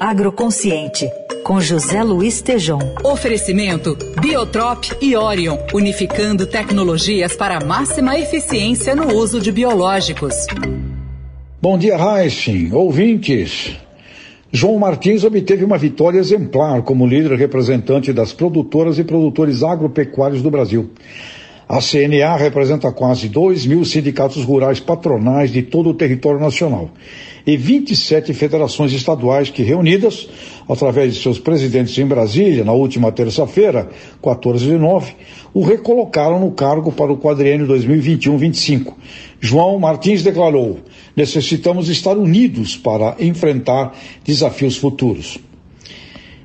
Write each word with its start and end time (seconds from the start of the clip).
Agroconsciente, 0.00 1.10
com 1.44 1.60
José 1.60 2.02
Luiz 2.02 2.40
Tejom. 2.40 2.78
Oferecimento 3.04 3.96
Biotrop 4.20 4.84
e 5.00 5.14
Orion, 5.16 5.58
unificando 5.74 6.46
tecnologias 6.46 7.36
para 7.36 7.64
máxima 7.64 8.18
eficiência 8.18 8.96
no 8.96 9.14
uso 9.14 9.40
de 9.40 9.52
biológicos. 9.52 10.34
Bom 11.60 11.76
dia, 11.76 11.96
Raíssen, 11.96 12.72
ouvintes. 12.72 13.76
João 14.52 14.78
Martins 14.78 15.22
obteve 15.22 15.64
uma 15.64 15.78
vitória 15.78 16.18
exemplar 16.18 16.82
como 16.82 17.06
líder 17.06 17.36
representante 17.36 18.12
das 18.12 18.32
produtoras 18.32 18.98
e 18.98 19.04
produtores 19.04 19.62
agropecuários 19.62 20.42
do 20.42 20.50
Brasil. 20.50 20.90
A 21.72 21.78
CNA 21.80 22.34
representa 22.34 22.90
quase 22.90 23.28
2 23.28 23.64
mil 23.64 23.84
sindicatos 23.84 24.42
rurais 24.42 24.80
patronais 24.80 25.52
de 25.52 25.62
todo 25.62 25.90
o 25.90 25.94
território 25.94 26.40
nacional 26.40 26.90
e 27.46 27.56
27 27.56 28.34
federações 28.34 28.92
estaduais 28.92 29.50
que, 29.50 29.62
reunidas, 29.62 30.28
através 30.68 31.14
de 31.14 31.22
seus 31.22 31.38
presidentes 31.38 31.96
em 31.96 32.04
Brasília, 32.04 32.64
na 32.64 32.72
última 32.72 33.12
terça-feira, 33.12 33.88
14 34.20 34.66
de 34.66 34.76
nove, 34.76 35.12
o 35.54 35.62
recolocaram 35.62 36.40
no 36.40 36.50
cargo 36.50 36.90
para 36.90 37.12
o 37.12 37.18
quadriênio 37.18 37.68
2021-25. 37.68 38.92
João 39.40 39.78
Martins 39.78 40.24
declarou: 40.24 40.78
necessitamos 41.14 41.88
estar 41.88 42.16
unidos 42.18 42.76
para 42.76 43.14
enfrentar 43.20 43.96
desafios 44.24 44.76
futuros. 44.76 45.38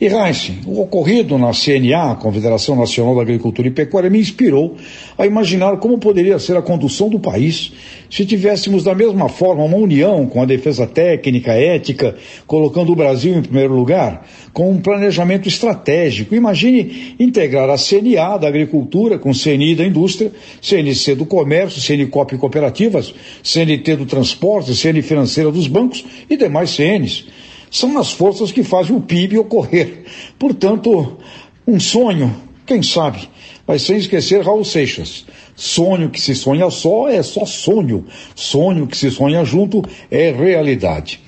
E 0.00 0.06
Heinz, 0.06 0.52
o 0.64 0.80
ocorrido 0.80 1.36
na 1.38 1.50
CNA, 1.50 2.14
Confederação 2.14 2.76
Nacional 2.76 3.16
da 3.16 3.22
Agricultura 3.22 3.66
e 3.66 3.72
Pecuária, 3.72 4.08
me 4.08 4.20
inspirou 4.20 4.76
a 5.18 5.26
imaginar 5.26 5.76
como 5.78 5.98
poderia 5.98 6.38
ser 6.38 6.56
a 6.56 6.62
condução 6.62 7.08
do 7.08 7.18
país 7.18 7.72
se 8.08 8.24
tivéssemos 8.24 8.84
da 8.84 8.94
mesma 8.94 9.28
forma 9.28 9.64
uma 9.64 9.76
união 9.76 10.24
com 10.24 10.40
a 10.40 10.46
defesa 10.46 10.86
técnica, 10.86 11.50
ética, 11.52 12.14
colocando 12.46 12.92
o 12.92 12.94
Brasil 12.94 13.34
em 13.36 13.42
primeiro 13.42 13.74
lugar, 13.74 14.24
com 14.52 14.70
um 14.70 14.80
planejamento 14.80 15.48
estratégico. 15.48 16.32
Imagine 16.32 17.16
integrar 17.18 17.68
a 17.68 17.76
CNA 17.76 18.38
da 18.38 18.46
Agricultura 18.46 19.18
com 19.18 19.32
CNI 19.32 19.74
da 19.74 19.84
Indústria, 19.84 20.30
CNC 20.62 21.16
do 21.16 21.26
Comércio, 21.26 21.82
CNCOP 21.82 22.38
Cooperativas, 22.38 23.12
CNT 23.42 23.96
do 23.96 24.06
Transporte, 24.06 24.76
CN 24.76 25.02
Financeira 25.02 25.50
dos 25.50 25.66
Bancos 25.66 26.04
e 26.30 26.36
demais 26.36 26.70
CNs 26.70 27.26
são 27.70 27.98
as 27.98 28.12
forças 28.12 28.52
que 28.52 28.62
fazem 28.62 28.96
o 28.96 29.00
PIB 29.00 29.38
ocorrer. 29.38 30.04
Portanto, 30.38 31.18
um 31.66 31.78
sonho, 31.78 32.34
quem 32.66 32.82
sabe, 32.82 33.28
mas 33.66 33.82
sem 33.82 33.98
esquecer 33.98 34.44
Raul 34.44 34.64
Seixas. 34.64 35.26
Sonho 35.54 36.08
que 36.08 36.20
se 36.20 36.34
sonha 36.34 36.70
só 36.70 37.08
é 37.08 37.22
só 37.22 37.44
sonho. 37.44 38.06
Sonho 38.34 38.86
que 38.86 38.96
se 38.96 39.10
sonha 39.10 39.44
junto 39.44 39.82
é 40.10 40.30
realidade. 40.30 41.20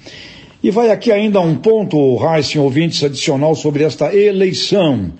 E 0.62 0.70
vai 0.70 0.90
aqui 0.90 1.10
ainda 1.10 1.40
um 1.40 1.56
ponto, 1.56 2.16
Raíssen, 2.16 2.60
ouvintes, 2.60 3.02
adicional 3.02 3.54
sobre 3.54 3.82
esta 3.82 4.14
eleição 4.14 5.12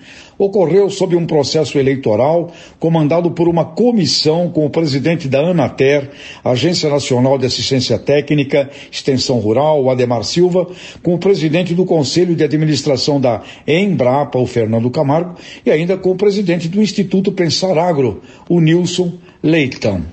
ocorreu 0.45 0.89
sob 0.89 1.15
um 1.15 1.25
processo 1.25 1.77
eleitoral 1.77 2.51
comandado 2.79 3.31
por 3.31 3.47
uma 3.47 3.63
comissão 3.65 4.49
com 4.49 4.65
o 4.65 4.69
presidente 4.69 5.27
da 5.27 5.39
Anater, 5.39 6.09
Agência 6.43 6.89
Nacional 6.89 7.37
de 7.37 7.45
Assistência 7.45 7.97
Técnica, 7.97 8.69
Extensão 8.91 9.39
Rural, 9.39 9.89
Ademar 9.89 10.23
Silva, 10.23 10.67
com 11.01 11.13
o 11.13 11.19
presidente 11.19 11.73
do 11.73 11.85
Conselho 11.85 12.35
de 12.35 12.43
Administração 12.43 13.19
da 13.19 13.41
Embrapa, 13.67 14.39
o 14.39 14.47
Fernando 14.47 14.89
Camargo, 14.89 15.35
e 15.65 15.71
ainda 15.71 15.97
com 15.97 16.11
o 16.11 16.15
presidente 16.15 16.67
do 16.67 16.81
Instituto 16.81 17.31
Pensar 17.31 17.77
Agro, 17.77 18.21
o 18.49 18.59
Nilson 18.59 19.13
Leitão. 19.43 20.03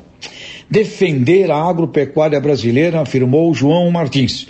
Defender 0.70 1.50
a 1.50 1.56
agropecuária 1.56 2.38
brasileira, 2.38 3.00
afirmou 3.00 3.54
João 3.54 3.90
Martins 3.90 4.46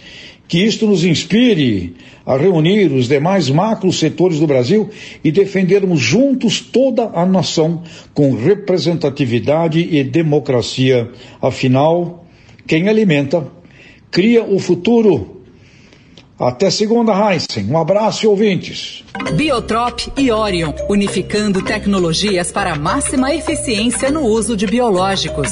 que 0.48 0.64
isto 0.64 0.86
nos 0.86 1.04
inspire 1.04 1.94
a 2.24 2.36
reunir 2.36 2.90
os 2.90 3.06
demais 3.06 3.50
macro 3.50 3.92
setores 3.92 4.40
do 4.40 4.46
Brasil 4.46 4.88
e 5.22 5.30
defendermos 5.30 6.00
juntos 6.00 6.60
toda 6.60 7.10
a 7.14 7.24
nação 7.26 7.82
com 8.14 8.34
representatividade 8.34 9.78
e 9.78 10.02
democracia. 10.02 11.10
Afinal, 11.40 12.26
quem 12.66 12.88
alimenta 12.88 13.46
cria 14.10 14.42
o 14.42 14.58
futuro. 14.58 15.42
Até 16.38 16.70
segunda, 16.70 17.12
Heisen. 17.12 17.66
Um 17.68 17.76
abraço, 17.76 18.28
ouvintes. 18.28 19.04
Biotrop 19.34 20.08
e 20.16 20.30
Orion, 20.30 20.72
unificando 20.88 21.62
tecnologias 21.62 22.52
para 22.52 22.76
máxima 22.76 23.34
eficiência 23.34 24.10
no 24.10 24.20
uso 24.22 24.56
de 24.56 24.66
biológicos. 24.66 25.50